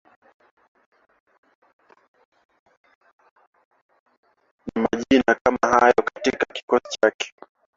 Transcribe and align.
na 4.75 4.81
majina 4.81 5.35
kama 5.43 5.67
hayo 5.79 5.93
katika 6.13 6.45
kikosi 6.53 6.97
chake 7.01 7.33